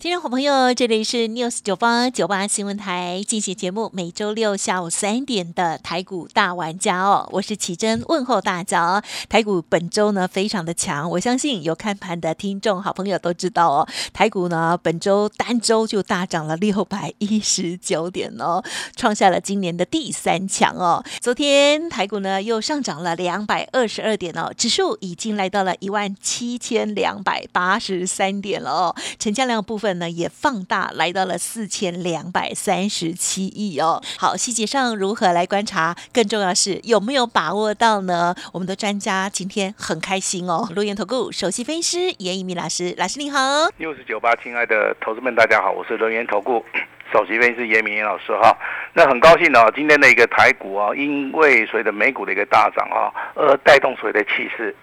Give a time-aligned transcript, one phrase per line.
[0.00, 9.02] 听众好朋友，这里是 News 九八九八新闻台进行节目，每周六下午三点的台股大玩家哦，我是奇珍，问候大家哦。
[9.28, 18.62] 台股本周呢非常的强，我相信有看盘的听众好朋友都知道哦，台股呢本周单周就大涨了六百一十九点哦，
[18.94, 21.04] 创下了今年的第三强哦。
[21.20, 29.87] 昨天台股呢又上涨了两百二十二点哦，指数已经来到了一万七千两百八十三点了哦，成交量部分。
[29.94, 34.02] 呢也放大来到了四千两百三十七亿哦。
[34.18, 35.96] 好，细节上如何来观察？
[36.12, 38.34] 更重要是有没有把握到呢？
[38.52, 40.68] 我们的专家今天很开心哦。
[40.74, 43.38] 陆源投顾首席分析师严一鸣老师，老师你好。
[43.78, 46.64] 六十九八，亲爱的投资们，大家好，我是轮源投顾
[47.12, 48.56] 首席分析师严明老师哈。
[48.94, 54.74] 那很高兴哦，今天的一个台股啊，因为随着美股的一个大涨啊，而带动所谓的气势。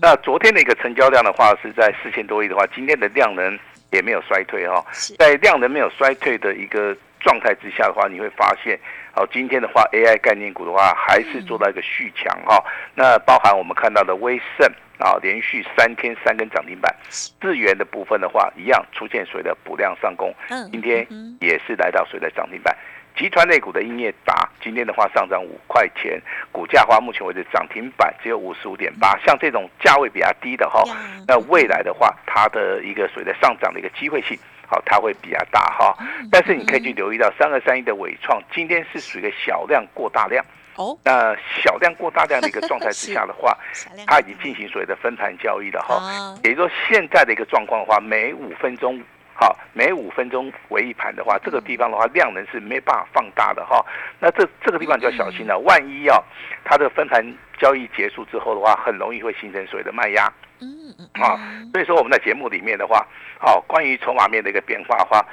[0.00, 3.58] 那昨天的一个成交量的话是在四千多亿的话，今天的量能。
[3.90, 4.84] 也没有衰退哈，
[5.18, 8.78] 在量能没有衰退的一个状态之下的话，你会发现，
[9.12, 12.62] 好，今天的话，AI 概念股的话还是做到一个续强哈。
[12.94, 16.94] 那包含我们看到的威盛啊，连续三天三根涨停板，
[17.40, 20.34] 智源的部分的话，一样出现水的补量上攻，
[20.70, 21.06] 今天
[21.40, 22.76] 也是来到水的涨停板。
[23.18, 29.18] 集团类股的英业达今天的话上涨五块钱，股价话目前为止涨停板只有五十五点八。
[29.26, 30.84] 像这种价位比较低的哈，
[31.26, 35.96] 那未来的话，它的一个所谓的上涨的一个机会性，好，它会比较大哈。
[36.30, 40.44] 但是你可以去留意到三二三一的伟创今天是属于一个小量过大量
[40.76, 40.96] 哦。
[41.02, 43.58] 那小量过大量的一个状态之下的话，
[44.06, 46.38] 它已经进行所谓的分盘交易了哈。
[46.44, 49.02] 也就是说现在的一个状况的话，每五分钟。
[49.40, 53.86] 好，每五分钟为一盘的话，这个地方的话量能是没办法放大的哈。
[54.18, 56.20] 那这这个地方就要小心了，万一要
[56.64, 57.24] 它的分盘
[57.56, 60.28] 交易结束之后的话，很容易会形成所谓的卖压。
[60.60, 61.08] 嗯嗯。
[61.22, 61.38] 啊，
[61.72, 63.06] 所以说我们在节目里面的话，
[63.38, 65.24] 好，关于筹码面的一个变化的话，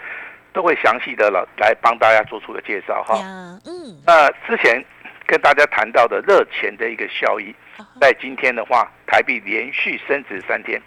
[0.54, 3.16] 都会详细的了来帮大家做出个介绍哈。
[3.66, 4.00] 嗯。
[4.06, 4.86] 那之前
[5.26, 7.52] 跟大家谈到的热钱的一个效益，
[8.00, 10.80] 在今天的话，台币连续升值三天。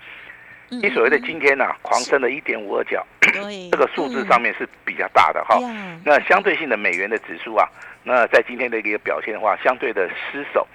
[0.70, 3.04] 你所谓的今天呢，狂升了一点五二角，
[3.70, 5.58] 这个数字上面是比较大的哈。
[6.04, 7.68] 那相对性的美元的指数啊，
[8.04, 10.66] 那在今天的一个表现的话，相对的失守。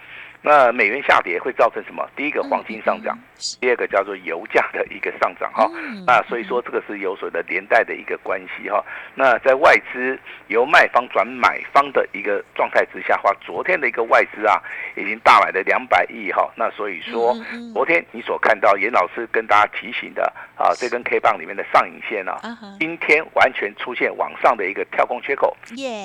[0.46, 2.06] 那美元下跌会造成什么？
[2.18, 3.18] 第一个黄金上涨，
[3.62, 5.72] 第二个叫做油价的一个上涨哈。
[6.06, 8.84] 那所以说这个是有所的连带的一个关系哈。
[9.16, 14.62] 那在外资由卖方转买方的一个状态之下，话昨天的一个外资啊，
[14.98, 16.52] 已经大买了两百亿哈。
[16.58, 17.34] 那所以说
[17.74, 20.24] 昨天你所看到严老师跟大家提醒的
[20.58, 22.38] 啊，这根 K 棒里面的上影线啊，
[22.82, 25.56] 今天完全出现往上的一个跳空缺口，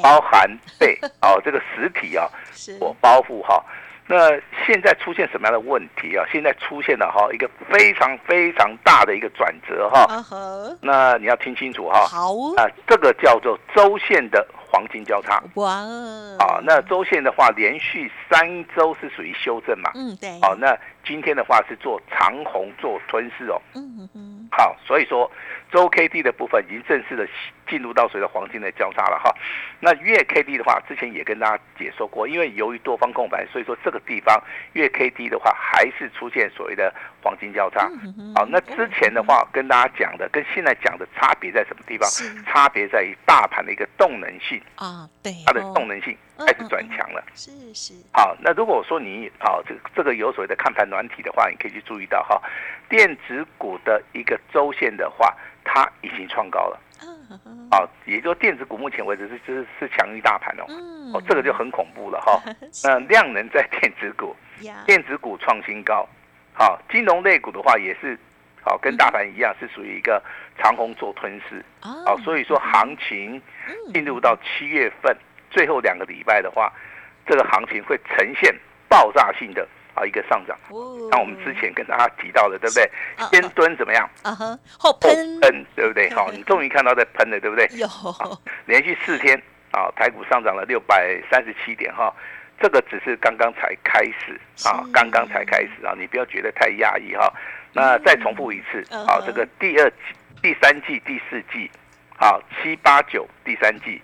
[0.00, 0.48] 包含
[0.78, 2.31] 被哦这个实体啊
[2.78, 3.65] 我包覆哈。
[4.11, 4.31] 那
[4.67, 6.25] 现在出现什么样的问题啊？
[6.33, 10.25] 现在出现了哈一个非常非常大的一个转折哈。
[10.81, 12.07] 那你要听清楚哈。
[12.07, 12.33] 好。
[12.57, 15.43] 啊，这个叫做周线的黄金交叉。
[15.57, 15.73] 哇。
[16.39, 19.91] 啊，那周线的话，连续三周是属于修正嘛？
[19.95, 20.41] 嗯，对。
[20.41, 20.75] 好，那
[21.07, 23.61] 今天的话是做长红做吞噬哦。
[23.75, 24.49] 嗯嗯。
[24.51, 25.31] 好，所以说。
[25.71, 27.29] 周 K D 的部分已经正式的
[27.69, 29.34] 进入到所谓的黄金的交叉了哈，
[29.81, 34.43] 那月 K D 的话，之前也跟大家解说过，因为由于多方控盘，所以说这个地方
[34.73, 37.91] 月 K D 的话还是出现所谓的黄金交叉。
[38.34, 42.09] 好，那之前的话跟大家讲的，跟现在讲的差别在什么地方？
[42.47, 47.23] 差别在于大盘的一个动能性啊，对，它的动能性开始转强了。
[47.34, 47.93] 是是。
[48.12, 52.41] 好，那如果说你好这这个有所谓的看盘软体的话，你可以去注意到哈，
[52.89, 55.37] 电子股的一个周线的话。
[55.71, 56.81] 它已经创高了，
[57.71, 60.65] 啊，也就电子股目前为止是是是强于大盘哦，
[61.12, 62.43] 哦，这个就很恐怖了哈。
[62.83, 64.34] 那量能在电子股，
[64.87, 66.09] 电子股创新高，
[66.54, 68.19] 好，金融类股的话也是，
[68.65, 70.22] 好，跟大盘一样是属于一个
[70.57, 73.41] 长虹做吞噬，好，所以说行情
[73.92, 75.15] 进入到七月份
[75.51, 76.72] 最后两个礼拜的话，
[77.27, 78.54] 这个行情会呈现
[78.89, 79.69] 爆炸性的。
[79.98, 80.56] 啊，一个上涨，
[81.10, 82.91] 像我们之前跟大家提到的，对不对？
[83.33, 84.09] 先蹲怎么样？
[84.22, 86.09] 啊哼，后喷，喷，对不对？
[86.10, 87.66] 好，你终于看到在喷了，对不对？
[87.72, 87.89] 有，
[88.66, 89.36] 连续四天
[89.72, 92.15] 啊，台股上涨了六百三十七点哈，
[92.60, 97.33] 这个只是刚刚才开始啊，刚刚才开始啊，你不要觉得太压抑哈。
[97.72, 99.97] 那再重复一次啊，这个第二季、
[100.42, 101.71] 第三季、第四季，
[102.16, 104.01] 好，七八九第三季，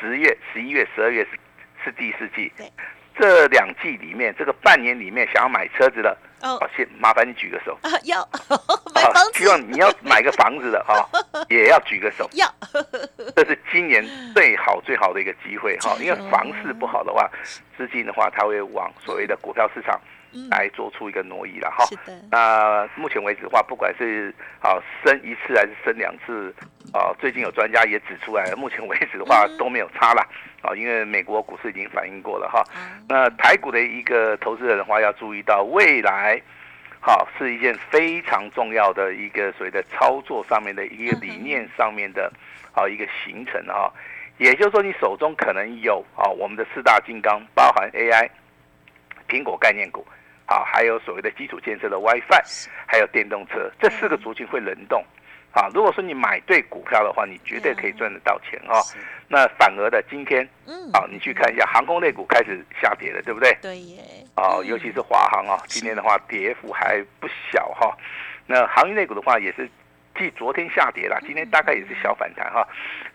[0.00, 1.30] 十月、十一月、十二月是
[1.84, 2.66] 是第四季对。
[3.20, 6.56] 这两季里面，这个半年里面想要买车子的，哦。
[6.58, 7.78] 好，先麻烦你举个手。
[7.82, 8.26] 啊，要
[8.94, 11.04] 买啊房希望，你要买个房子的啊，
[11.50, 12.28] 也要举个手。
[12.32, 12.46] 要。
[13.36, 14.02] 这是今年
[14.34, 17.28] 最好最好的一个机会哈，因为房市不好的话，
[17.76, 20.00] 资金的话，它会往所谓的股票市场
[20.32, 20.48] 嗯。
[20.48, 21.84] 来做出一个挪移了哈。
[21.86, 26.54] 是的，那目前为止的话，不管是啊升一次还是升两次，
[26.94, 29.58] 啊，最近有专家也指出来了，目前为止的话嗯。
[29.58, 30.26] 都没有差啦，
[30.62, 32.60] 啊，因为美国股市已经反映过了哈。
[32.74, 36.40] 啊那台股的一个投资人的话，要注意到未来，
[37.00, 42.32] 好是一件非常重要的一个所谓的操作上面的一个理念上面的，
[42.72, 43.90] 好一个形成啊。
[44.38, 48.28] 也就是说，你手中可能有啊我们的四大金刚，包含 AI、
[49.28, 50.06] 苹果概念股，
[50.46, 55.04] 啊，还有所谓的基础建设的 WiFi，还有电动车，这四个族群会轮动。
[55.52, 58.96] 啊，如果说你买对股票的话，你绝对可以赚得到钱哈、是
[59.28, 63.56] 那反而的今天嗯，啊，你去看一下航空类股开始下跌了，对不对？
[63.60, 64.02] 对耶，
[64.34, 67.96] 啊，嗯尤其是华航啊，今天的话跌幅还不小哈。
[68.46, 69.68] 那航运类股的话也是，
[70.18, 72.66] 继昨天下跌了，今天大概也是小反弹哈。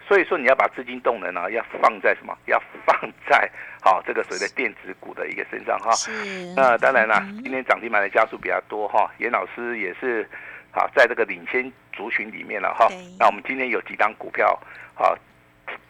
[0.07, 2.37] 所以说你要把资金动能啊，要放在什么？
[2.45, 2.95] 要放
[3.29, 3.49] 在
[3.81, 5.91] 好、这个所谓的电子股的一个身上哈。
[5.93, 6.11] 是，
[6.55, 10.29] 那当然啦嗯，今天涨停板的家数比较多哈，严老师也是
[10.75, 12.98] 好在这个领先族群里面了哈对。
[13.18, 14.60] 那我们今天有几档股票
[14.94, 15.16] 啊，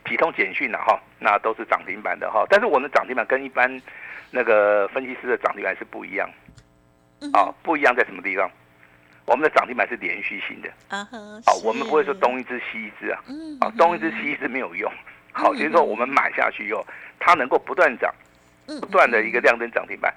[0.08, 2.46] 几通简讯了哈，那都是涨停板的哈。
[2.50, 3.82] 但是我们的涨停板跟一般
[4.30, 6.30] 那个分析师的涨停板是不一样
[7.22, 8.48] 嗯啊，不一样在什么地方？
[9.26, 11.08] 我们的涨停板是连续性的啊
[11.64, 14.92] 我们不会说东一只西一只啊，嗯啊，东一只西一只没有用。
[15.32, 16.86] 好，就是说我们买下去以后，
[17.20, 18.14] 它能够不断涨。
[18.68, 20.12] 嗯不断的一个亮灯涨停板，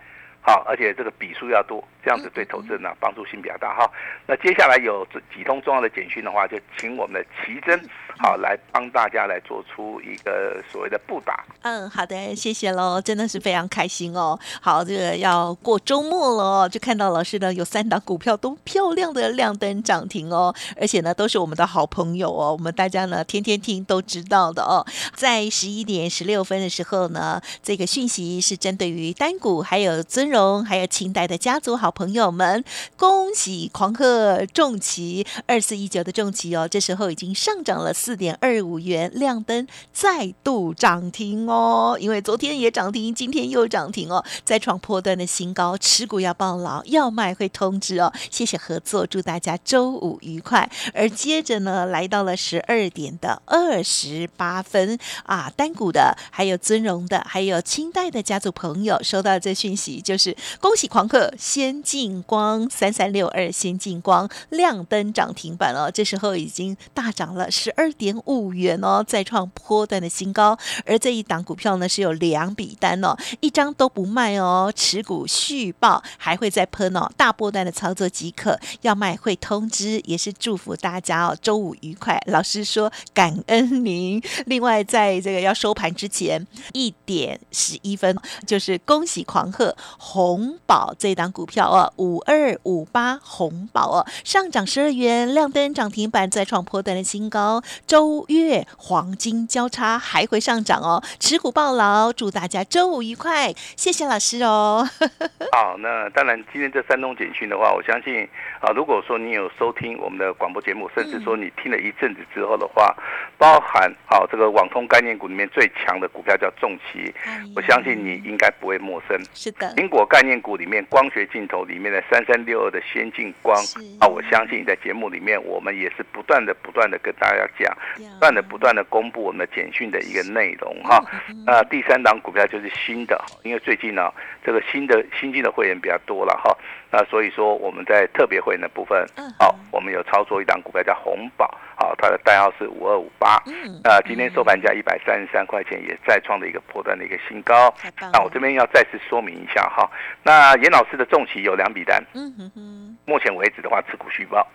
[0.49, 3.87] 好，而且这个笔数要多，这样子对投资人呢帮助性比较大哈。
[4.27, 7.79] 那接下来有这几通重要的简讯的话，就请我们的奇珍
[8.19, 11.45] 好来帮大家来做出一个所谓的布达。
[11.61, 14.39] 嗯，好的，谢谢喽，真的是非常开心哦。
[14.62, 24.83] 好，这个要过周末了哦，就看到老师呢有三档股票都漂亮的亮灯涨停哦，而且呢都是我们的好朋友哦，我们大家呢天天听都知道的哦。
[25.15, 32.64] 在十一点十六分的时候呢，这个讯息是针对于单股、还有尊荣、还有清代的家族好朋友们，
[32.96, 48.12] 恭喜狂贺重旗二四一九的重旗哦，这时候已经上涨了四点二五元，亮灯再度涨停哦，因为昨天也涨停，今天又涨停哦，再创破断的新高，持股要抱牢，要卖会通知哦。
[48.31, 50.70] 谢谢合作，祝大家周五愉快。
[50.94, 70.59] 而接着呢，来到了十二点的二十八分啊，单股的，还有尊荣的，还有清代的家族朋友收到这讯息，就是恭喜狂客先进光三三六二先进光亮灯涨停板哦，这时候已经大涨了十二点五元哦，再创波段的新高。
[70.85, 82.21] 而这一档股票呢是有两笔单哦，一张都不卖哦，持股续报还会再喷哦，大波段的操作即可，要卖会通知，也是祝福大家哦，周五愉快。
[82.26, 84.21] 老师说感恩您。
[84.47, 88.17] 另外，在这个要收盘之前一点十一分，
[88.47, 89.76] 就是恭喜狂贺
[90.10, 104.88] 红宝这档股票哦，五二五八红宝哦，上涨十二元，亮灯涨停板，再创破段的新高，周月黄金交叉还会上涨哦，持股抱牢，祝大家周五愉快，谢谢老师哦。
[105.52, 108.26] 好，那当然今天这三通简讯的话，我相信
[108.62, 112.97] 啊，如果说你有收听我们的广播节目，甚至说你听了一阵子之后的话，
[113.37, 117.12] 包含好、这个网通概念股里面最强的股票叫重旗，
[117.54, 119.21] 我相信你应该不会陌生。
[119.35, 123.57] 是的，苹果概念股里面，光学镜头里面的三三六二的先进光
[124.00, 131.02] 啊，我相信在节目里面，我们也是不断的、不断的跟大家讲，不断的、不断的公布我们的简讯的一个内容哈。
[131.47, 134.12] 那第三档股票就是新的，因为最近呢，
[134.45, 136.57] 这个新的新进的会员比较多了哈。
[136.90, 143.42] 那所以说我们在特别会员的部分嗯，好，我们有操作一档股票叫红宝，好，它的代号是五二五八。
[143.47, 147.73] 嗯呃，今天收盘价一百三十三块钱，也再创了一个破断的一个新高。
[148.12, 149.90] 那我这边要再次说明一下哈，
[150.23, 154.47] 那严老师的重企有两笔单，嗯哼哼目前为止的话持股续报。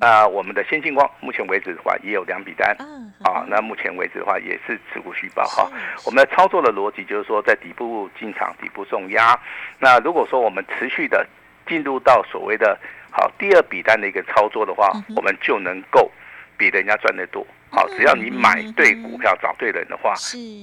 [0.00, 5.70] 那我们的先进光目前为止的话也有两笔单啊啊，那目前为止的话也是持股续报哈。
[5.96, 9.38] 是我们的操作的逻辑就是说，在底部进场，底部重压。
[9.78, 11.26] 那如果说我们持续的
[11.66, 12.78] 进入到所谓的
[13.10, 16.10] 好第二笔单的一个操作的话我们就能够
[16.56, 17.46] 比人家赚得多。
[17.68, 20.14] 好，只要你买对股票，找对人的话，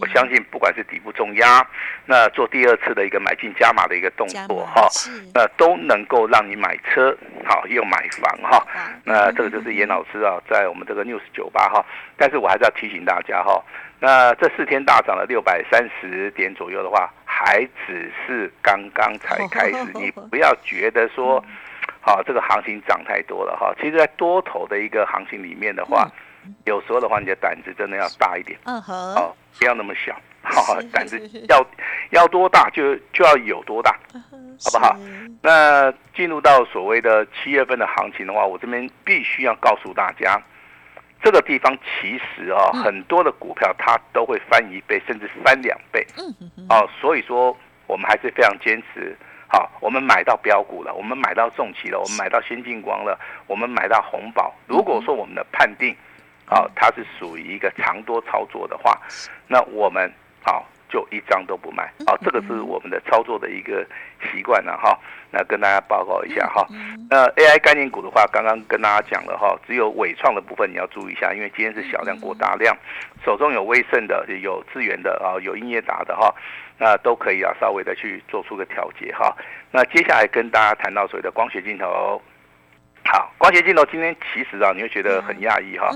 [0.01, 1.63] 我相信不管是底部重压，
[2.05, 4.88] 那做第二次的一个买进加码的一个动作哈，
[5.36, 8.65] 那都能够让你买车好，又买房哈。
[9.03, 11.86] 那这个就是严老师啊，在我们这个 news 酒吧哈。
[12.17, 13.62] 但是我还是要提醒大家哈，
[14.00, 17.13] 那这四天大涨了六百三十点左右的话，
[17.46, 21.44] 还只是刚刚才开始，你 不要觉得说，
[22.00, 23.74] 好，这个行情涨太多了哈。
[23.78, 26.10] 其实，在多头的一个行情里面的话，
[26.66, 30.16] 有时候的话，你的胆子真的要大一点，嗯哼，哦，不要那么小。
[30.46, 31.18] 好， 胆子
[31.50, 31.66] 要
[32.12, 34.98] 要多大就就要有多大，好不好？
[35.42, 40.42] 那进入到所谓的七月份的行情的话，我这边必须要告诉大家，
[41.24, 46.06] 这个地方其实啊，很多的股票它都会翻一倍，甚至翻两倍。
[46.18, 49.15] 嗯哦，所以说我们还是非常坚持。
[49.48, 54.53] 好，我们买到标股了，我们买到重旗了，我们买到先进光了，我们买到红宝。
[54.68, 55.96] 如果说我们的判定，
[56.46, 59.00] 好，它是属于一个长多操作的话，
[59.48, 60.12] 那我们。
[60.46, 61.92] 好，就一张都不卖。
[62.06, 63.84] 好，这个是我们的操作的一个
[64.32, 64.96] 习惯了哈。
[65.32, 66.64] 那跟大家报告一下哈。
[67.10, 72.78] 那 AI 概念股的话，刚刚跟大家讲了哈，只有伟创的部分你要注意一下，因为今天是小量过大量，
[73.26, 76.32] 手中有威盛的、有资源的啊，有音乐达的哈，
[76.78, 79.36] 那都可以啊，稍微的去做出个调节哈。
[79.72, 82.22] 那接下来跟大家谈到所谓的光学镜头。
[83.05, 85.89] 好，光学镜头今天其实啊，你会觉得很讶异哈。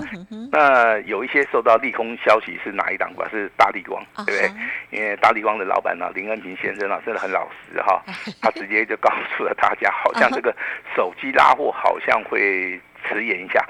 [0.51, 3.23] 那有一些受到利空消息是哪一档股？
[3.31, 4.51] 是大力光，对不对？
[4.91, 8.03] 因为大力光的老板呢，林恩平先生啊，真的很老实哈。
[8.41, 10.55] 他直接就告诉了大家，好像这个
[10.95, 13.65] 手机拉货好像会迟延一下。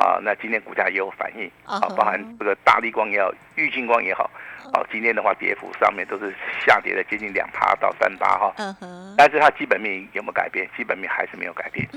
[0.00, 4.28] 啊，那今天股价也有反应啊，包含这个大力光也好，玉金光也好。
[4.72, 6.34] 好，今天的话，跌幅上面都是
[6.66, 8.54] 下跌了接近两趴到三八哈。
[9.16, 10.68] 但是它基本面有没有改变？
[10.76, 11.88] 基本面还是没有改变。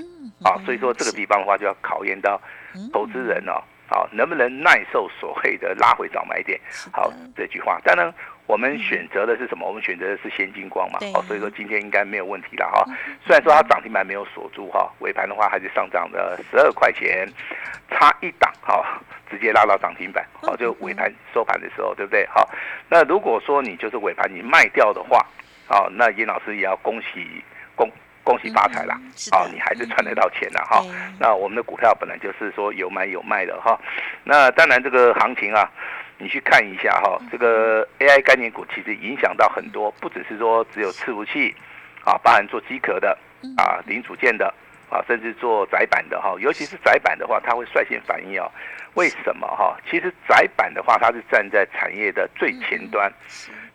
[0.43, 0.51] 嗯。
[0.51, 2.39] 啊，所以说这个地方的话，就要考验到
[2.91, 6.59] 投资人哦，好，能不能耐受所谓的拉回早买点？
[6.91, 7.79] 好，这句话。
[7.83, 8.13] 当然，
[8.45, 9.67] 我们选择的是什么？
[9.67, 10.99] 我们选择的是先金光嘛。
[11.13, 12.83] 哦，所以说今天应该没有问题了哈。
[13.25, 17.27] 虽然说它涨停板没有锁住哈，尾盘的话还是上涨了十二块钱，
[17.89, 19.01] 差一档哈。
[19.31, 22.23] 直接拉到涨停板，好，就尾盘收盘的时候，对不对？
[22.27, 22.47] 好，
[22.87, 25.25] 那如果说你就是尾盘你卖掉的话，
[25.65, 27.89] 好，那严老师也要恭喜恭
[28.23, 28.99] 恭喜发财啦，
[29.31, 30.83] 好，你还是赚得到钱的哈。
[31.19, 33.79] 那我们的股票本来就是说有买有卖的哈。
[34.23, 35.69] 那当然这个行情啊，
[36.17, 41.53] 你去看一下哈，这个 AI 概念股其实影响到很多，不只是说只有伺服器
[42.05, 43.17] 啊，包含做机壳的
[43.57, 44.53] 啊，零组件的。
[44.89, 48.45] 啊，甚至做窄板的哈，尤其是窄板的话，它会率先反应哦。
[48.93, 49.75] 为什么哈？
[49.89, 53.11] 其实窄板的话，它是站在产业的最前端，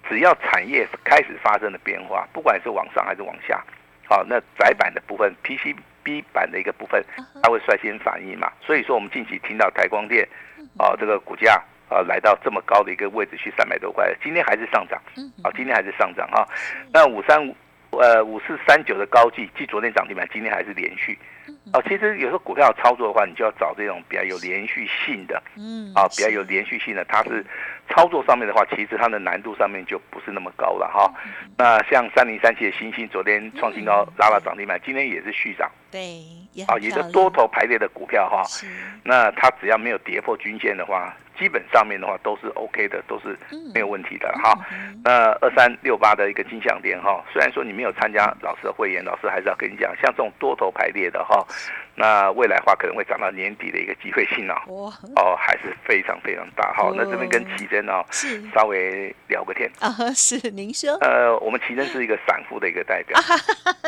[0.08, 3.60] 只要产业开始发生了变化，不管是往上还是往下，
[4.08, 7.04] 好，那窄板的部分，PCB 板的一个部分，
[7.42, 8.50] 它会率先反应嘛。
[8.60, 10.26] 所以说，我们近期听到台光电，
[10.78, 14.98] 啊，这个股价啊来到这么高的一个位置，去三百多块，今天还是上涨，
[15.42, 16.48] 啊，今天还是上涨哈。
[16.92, 17.54] 那五三五。
[17.90, 21.18] 呃，五四三九的高技，继昨天涨停板，今天还是连续。
[21.72, 27.44] 哦，其实有时候股票操作的话，你就要找这种比较有连续性的，嗯，啊，比较有连续性的，它是
[27.88, 31.12] 操作上面的话，其实它的难度上面就不是那么高了哈。
[31.56, 36.22] 那像三零三七的星星，昨天创新高拉了涨停板，今天也是续涨，对，
[36.66, 38.42] 啊，也是多头排列的股票哈。
[39.04, 41.14] 那它只要没有跌破均线的话。
[41.38, 43.38] 基本上面的话都是 OK 的，都是
[43.72, 44.58] 没有问题的哈。
[45.04, 51.46] 那二三六八的一个金项链哈，虽然说你没有参加老师的会员，老师还是要跟你讲，像这种多头排列的哈，
[51.98, 56.92] 那未来话可能会涨到年底的一个机会性哦，哦还是非常非常大哈。
[56.94, 58.04] 那这边跟奇珍哦，
[58.54, 63.20] 稍微聊个天啊，是您说，呃，我们奇珍是一个散户的一个代表，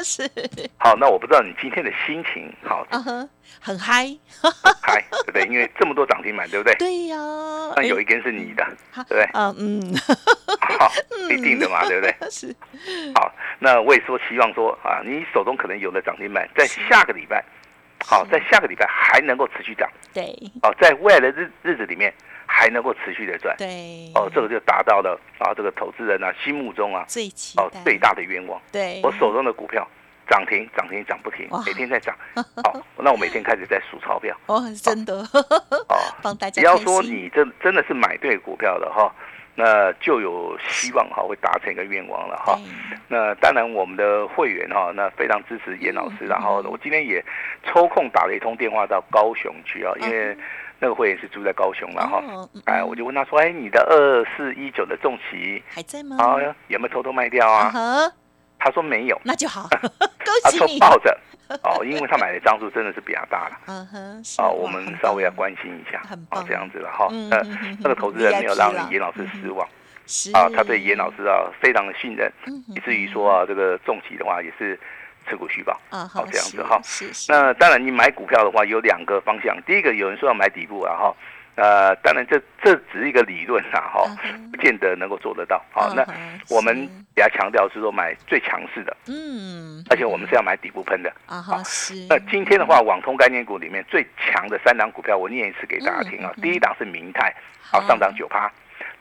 [0.03, 0.29] 是。
[0.79, 2.85] 好，那我不知道你今天的心情好。
[3.61, 4.07] 很嗨，
[4.81, 5.43] 嗨，对不对？
[5.47, 6.75] 因为这么多涨停板，对不对？
[6.77, 7.17] 对呀。
[7.77, 8.65] 那有一根是你的，
[8.95, 9.23] 对不对？
[9.33, 9.81] 啊，嗯。
[10.79, 10.91] 好，
[11.29, 12.15] 一定的嘛，对不对？
[12.31, 12.55] 是。
[13.15, 17.45] 好，那我也说希望说啊，你手中可能有的涨停板，在下个礼拜，
[18.05, 19.89] 好，在下个礼拜还能够持续涨。
[20.13, 20.25] 对。
[20.63, 22.13] 哦，在未来的日日子里面
[22.47, 23.57] 还能够持续的赚。
[23.57, 24.11] 对。
[24.15, 28.61] 哦，这个就达到了啊，这个投资人啊心目中啊最哦最大的愿望。
[28.73, 29.01] 对。
[29.03, 29.87] 我手中的股票。
[30.29, 32.17] 涨停，涨停，涨不停，每天在涨。
[32.63, 34.33] 好， 那我每天开始在数钞票。
[34.47, 35.13] 哦，真的。
[35.33, 36.63] 哦，帮大家。
[36.63, 39.13] 只要说你真真的是买对股票的哈，
[39.61, 42.59] 那就有希望哈会达成一个愿望了哈。
[43.09, 46.25] 那当然，我们的会员哈，那非常支持严老师。
[46.27, 47.23] 然后我今天也
[47.65, 50.35] 抽空打了一通电话到高雄去啊，因为
[50.79, 52.23] 那个会员是住在高雄了哈。
[52.65, 56.17] 哎，我就问他说：“哎，你的二四一九的重旗还在吗？
[56.19, 57.71] 啊，有没有偷偷卖掉啊？”
[58.61, 59.69] 他说没有，那就好。
[60.45, 61.19] 他说抱着。
[61.65, 63.59] 哦，因为他买的张数真的是比较大了。
[63.67, 66.01] 嗯哼，哦，我们稍微要关心一下，
[66.31, 67.09] 哦，这样子了哈。
[67.11, 67.29] 嗯
[67.81, 69.69] 那个投资人没有让严老师失望，
[70.07, 72.33] 是啊，他对严老师啊非常的信任，
[72.69, 74.79] 以至于说啊，这个重企的话也是
[75.29, 75.77] 持股续报。
[75.91, 76.81] 啊，好这样子哈。
[77.29, 81.17] 那当然，你买股票的话有两个方向，第一个有人说要买底部啊哈，
[81.57, 84.07] 呃，当然这这只是一个理论啦哈
[84.51, 85.63] 不见得能够做得到。
[85.73, 86.03] 好，那
[86.49, 91.13] 我们是比较强调是说买最强势的，嗯，而且我们是要买底部喷的。
[91.27, 98.49] 啊哈是，那今天的话，网通概念股里面最强的三档股票，我念一次给大家听啊第一档是明泰，好好上涨九趴；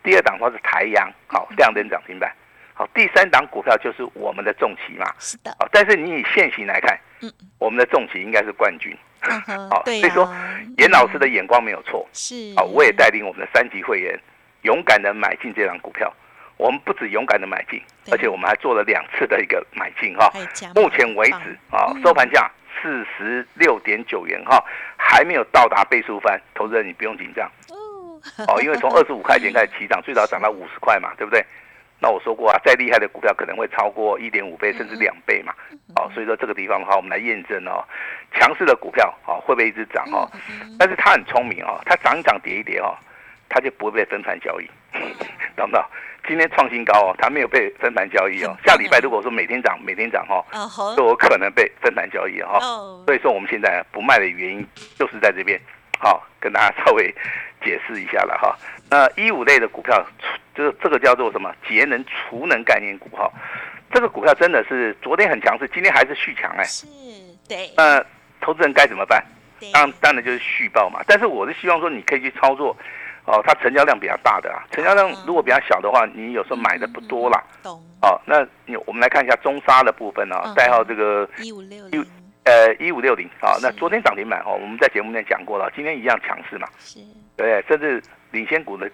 [0.04, 2.30] 第二档的话是台阳，好亮灯涨停板；
[2.74, 5.06] 好第三档股票就是我们的重旗嘛。
[5.20, 8.94] 是的，好，但是你以现行来看嗯，我们的重旗应该是冠军。
[9.70, 12.08] 好，所以说呀严老师的眼光没有错。
[12.14, 14.18] 是，好，我也带领我们的三级会员
[14.64, 16.12] 勇敢的买进这张股票。
[16.58, 20.30] 我们不止勇敢的买进，而且我们还做了两次的一个买进哈。
[20.76, 24.62] 目前为止啊嗯，收盘价四十六点九元哈，
[24.98, 31.42] 还没有到达倍数翻，投资人你不用紧张哦，哦，因为从二十五块钱开始起涨， 最早涨到五十块嘛，对不对？
[32.02, 35.54] 那我说过啊，再厉害的股票可能会超过一点五倍甚至两倍嘛，
[35.96, 37.84] 哦，所以说这个地方的话，我们来验证哦，
[38.34, 40.30] 强势的股票哦会不会一直涨哦？
[40.50, 42.96] 嗯但是它很聪明哦，它涨一涨跌一跌哦，
[43.50, 44.66] 它就不会被分盘交易，
[45.56, 45.84] 懂不懂？
[46.28, 48.56] 今天创新高哦，它没有被分盘交易哦。
[48.66, 54.66] 下礼拜如果说每天涨每天涨哦，啊好就有可能被分盘交易哈、哦，所以说我们现在不卖的原因
[54.96, 55.60] 就是在这边，
[56.00, 57.14] 好、跟大家稍微
[57.64, 58.56] 解释一下了哈。
[58.90, 60.06] 那一五类的股票，
[60.56, 63.32] 就是这个叫做什么节能储能概念股哈、
[63.94, 66.64] 这个股票真的是昨天很强势，今天还是续强哎。
[66.64, 66.88] 是，
[67.48, 68.04] 对，那
[68.42, 69.24] 投资人该怎么办？
[69.60, 71.02] 对当当然就是续报嘛。
[71.06, 72.76] 但是我是希望说你可以去操作，
[73.26, 77.44] 哦，它成交量比较大的啊，成交量如果比较小的话，你有时候买的不多啦。
[77.62, 82.06] 懂哦，那你我们来看一下中沙的部分啊嗯，代号这个一五六一零
[82.46, 87.00] 呃一五六零啊，那昨天涨停板哦，我们在节目里面讲过了，今天一样强势嘛，是
[87.44, 87.64] 对？
[87.68, 88.90] 甚至领先股的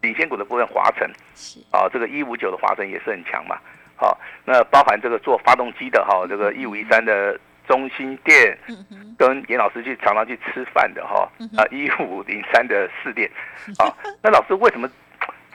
[0.00, 3.58] 领先股的部分华晨是啊，这个一五九的华晨也是很强嘛。
[3.96, 11.26] 好、那包含这个做发动机的哈、这个一五一三的中心店，嗯跟严老师去常常去吃饭的哈、
[11.56, 13.30] 啊一五零三的四店
[13.78, 13.88] 啊，
[14.22, 14.86] 那老师为什么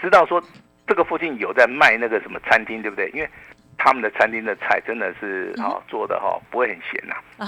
[0.01, 0.43] 知道说
[0.87, 3.09] 这个附近有在卖那个什么餐厅，对不对？
[3.11, 3.29] 因为
[3.83, 5.63] 他们的餐厅的菜真的是嗯。
[5.63, 7.15] 哈、做的哈、不会很咸呐、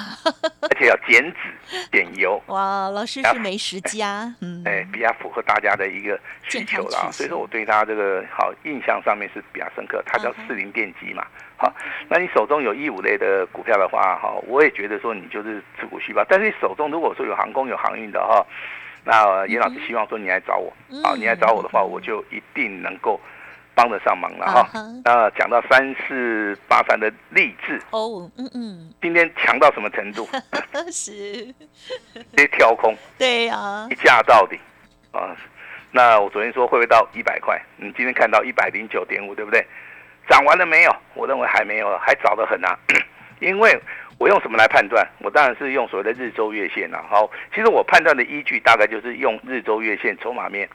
[0.61, 7.09] 而且要减脂减油，哇，老师是美食家， 嗯，哎，比较符合大家的一个需求啦。
[7.11, 11.25] 所以说我对他这个好印象上面是比较深刻，他叫四零电机嘛。
[11.57, 11.71] 好，
[12.09, 16.25] 那你手中有一五类的股票的话，哈，我也觉得说你就是持股续报。
[16.27, 18.45] 但是你手中如果说有航空有航运的哈，
[19.05, 23.19] 那呃严老师希望说你来找我，嗯好，你来找我的话，我就一定能够
[23.75, 24.69] 帮得上忙了哈。
[25.03, 30.27] 那讲到三四八三的励志，哦，嗯嗯，今天强到什么程度？
[30.91, 31.45] 是，
[32.13, 32.95] 直接跳空。
[33.17, 34.59] 对呀一，价到底
[35.11, 35.35] 啊。
[35.91, 37.61] 那我昨天说会不会到一百块？
[37.77, 39.65] 你今天看到一百零九点五，对不对？
[40.29, 40.95] 涨完了没有？
[41.13, 42.77] 我认为还没有，还早得很啊。
[43.39, 43.79] 因为
[44.23, 45.05] 我用什么来判断？
[45.19, 47.03] 我当然是用所谓的日周月线啊。
[47.09, 50.65] 好，其实我判断的依据大概就是用日周月线筹码面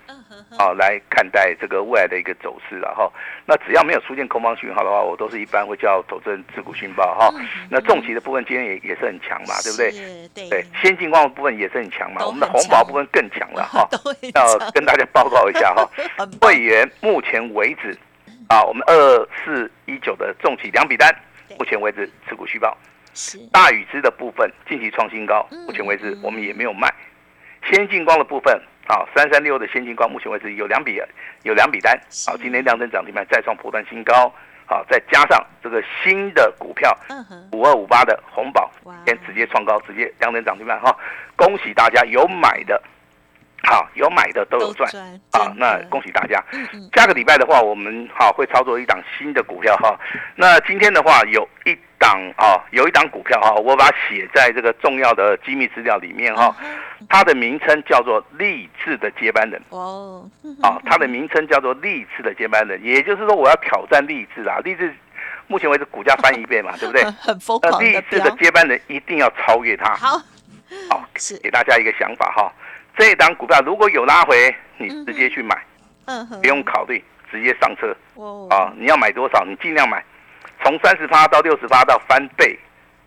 [0.58, 3.10] 啊来看待这个未来的一个走势了哈。
[3.46, 7.32] 那只要没有出现空方讯号的话，我都是一般会叫投资人持股讯报哈。
[7.70, 9.90] 那重疾的部分今天也也是很强嘛，对不对？
[9.92, 10.28] 是？
[10.34, 13.88] 对对，先进光的部分也是很强嘛，我们的很红宝部分更强了哈。
[14.36, 15.88] 要跟大家报告一下哈，
[16.42, 17.96] 会员目前为止
[18.50, 21.10] 啊，我们二四一九的重企两笔单，
[21.58, 22.76] 目前为止持股续报。
[23.14, 23.38] 是。
[23.52, 26.92] 大禹之的部分近期创新高嗯，目前为止嗯我们也没有卖。
[27.70, 30.98] 先进光的部分好，三三六的先进光目前为止有两笔
[31.42, 32.30] 有两笔单，是。
[32.30, 34.32] 好，今天量增涨停板再创破断新高，
[34.64, 36.96] 好，再加上这个新的股票
[37.52, 38.70] 五二五八的红宝
[39.04, 40.96] 先，直接创高，直接量增涨停板哈，
[41.36, 42.82] 恭喜大家有买的，
[43.68, 44.90] 好有买的都有赚
[45.32, 46.42] 啊，那恭喜大家。
[46.52, 49.98] 嗯嗯，下个礼拜的话，我们好会操作一档新的股票哈。
[50.34, 56.54] 那今天的话，有一档啊，有一档股票哈，我把它写在这个重要的机密资料里面哈。
[57.08, 60.30] 它的名称叫做励志的接班人哇哦，
[60.62, 64.92] 啊，它的名称叫做励志的接班人，也就是说我要挑战励志啊，励志
[65.46, 67.04] 目前为止股价翻一倍嘛， 对不对？
[67.20, 69.94] 很疯狂的励志的，接班人一定要超越它。
[69.94, 70.18] 好，
[70.90, 72.52] 好，是，给大家一个想法哈。
[72.98, 75.56] 这一档股票如果有拉回，你直接去买，
[76.06, 77.94] 嗯，不用考虑，直接上车。
[78.14, 80.04] 哦，啊，你要买多少，你尽量买，
[80.64, 82.58] 从三十趴到六十趴到翻倍，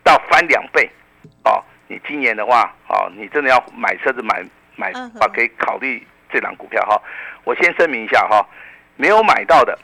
[0.02, 0.90] 到翻两倍，
[1.44, 4.42] 哦、你今年的话，哦、你真的要买车子买
[4.76, 5.20] 买的嗯哼。
[5.20, 6.98] 话，可以考虑这档股票哈、
[7.44, 8.42] 我先声明一下哈、
[8.96, 9.78] 没有买到的，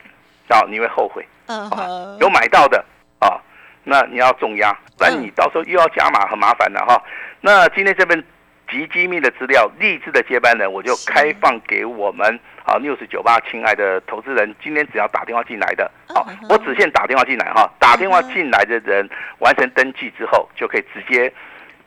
[0.49, 2.83] 啊，你会后悔；嗯有买到的，
[3.19, 3.37] 啊，
[3.85, 5.21] 那你要重压，不然嗯。
[5.21, 6.99] 你到时候又要加码，很麻烦的哈、
[7.43, 8.25] 那今天这边
[8.71, 21.33] 极机密的资料，励志的接班人，我就开放给我们啊六十九八亲爱的投资人，今天只要打电话进来的，好，我只限打电话进来哈，打电话进来的人完成登记之后，就可以直接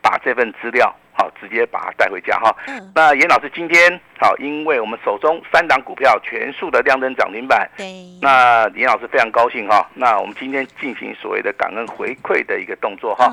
[0.01, 2.55] 把这份资料好直接把它带回家哈。
[2.95, 7.85] 那严老师今天好，因为我们手中三档股票全数的亮灯涨停板，对，
[8.21, 9.87] 那严老师非常高兴哈。
[9.93, 13.31] 那我们今天进行所谓的感恩回馈的一个动作哈。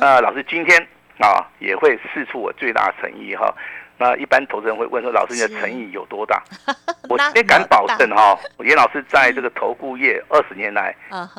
[0.00, 0.86] 那老师今天。
[1.20, 3.54] 啊，也会试出我最大的诚意哈。
[3.96, 6.42] 那一般投资人会问说，老师你的诚意有多大？
[7.08, 10.94] 我也敢保证哈，严老师在这个投顾业二十年来，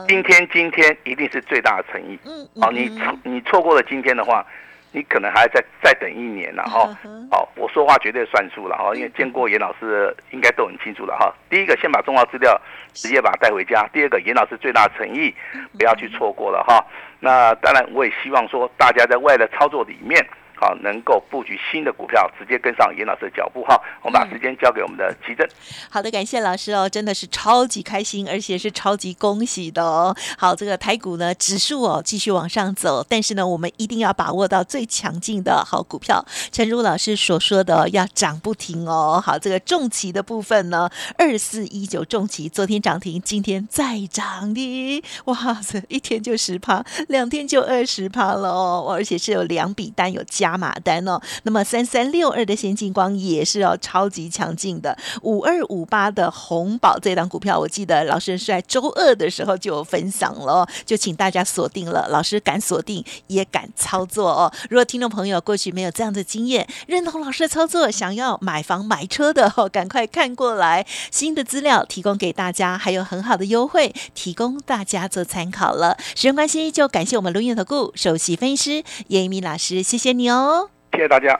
[0.07, 2.19] 今天今天一定是最大的诚意。
[2.25, 2.91] 嗯，好，你
[3.23, 4.45] 你错过了今天的话。
[4.93, 6.85] 你可能还要再再等一年了哈，
[7.31, 11.33] 好，我说话绝对算数了哈，因为见过严老师应该都很清楚了哈。
[11.49, 12.59] 第一个，先把重要资料
[12.91, 15.33] 直接把它带回家；第二个，严老师最大的诚意，
[15.77, 16.85] 不要去错过了哈。
[17.23, 20.27] 那当然，我也希望说大家在外的操作里面。
[20.61, 23.81] 好，能够布局新的股票，直接跟上严老师的脚步哈。
[24.03, 25.49] 我们把时间交给我们的奇珍。
[25.89, 30.15] 好的，感谢老师哦，真的是超级开心，而且是超级恭喜的哦。
[30.37, 36.23] 好，这个台股呢，指数哦继续往上走，但是呢，我们一定要把握到最强劲的好股票。
[36.51, 39.19] 陈如老师所说的要涨不停哦。
[39.19, 50.50] 好，这个重旗的部分呢，二四一九重旗昨天涨停，今天再涨的，哇塞，一天就十趴，两天就二十趴了哦，而且是有两笔单有加。
[50.51, 62.09] 加码单哦，那么三三六二的先进光也是哦，超级强劲的五二五八的红宝这档股票，我记得老师是在周二的时候就有分享了，就请大家锁定了。
[62.09, 64.51] 老师敢锁定，也敢操作哦。
[64.69, 75.97] 如果听众朋友过去没有这样的经验，认同老师的操作，想要买房买车的哦，赶快看过来，新的资料提供给大家，还有很好的优惠，提供大家做参考了。
[76.13, 80.40] 时间关系，就感谢我们龙岩投顾首席分析师叶一鸣老师，谢谢你哦。
[80.93, 81.39] 谢谢大家。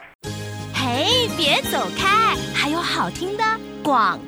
[0.74, 3.44] 嘿，别走开，还有好听的
[3.82, 4.18] 广。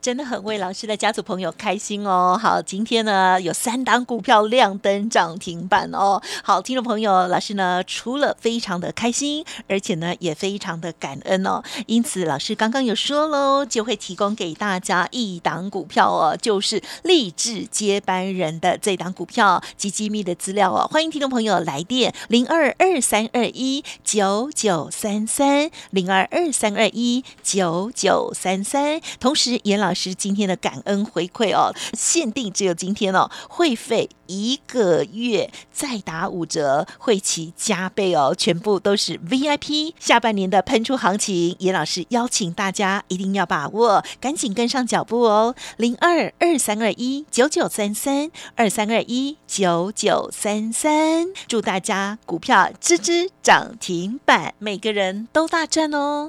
[0.00, 2.38] 真的很为老师的家族朋友开心哦。
[2.40, 6.22] 好，今天呢有三档股票亮灯涨停板哦。
[6.42, 11.62] 好，听众朋友，老师呢除了非常的开心，而且呢也非常的感恩哦。
[11.86, 20.88] 因此，老师刚刚有说喽，就会提供给大家一档股票哦，就是励志接班人的这档股票及机密的资料哦。
[20.90, 29.57] 欢迎听众朋友来电零二二三二一九九三三零二二三二一九九三三，同时。
[29.64, 39.94] 严老师今天的感恩回馈哦，限定只有今天哦，会费一个月再打五折，会期加倍哦，全部都是 VIP。
[39.98, 56.28] 下半年的喷出行情，严老师邀请大家一定要把握，赶紧跟上脚步哦，零二二三二一九九三三二三二一九九三三，祝大家股票吱吱涨停板，每个人都大赚哦。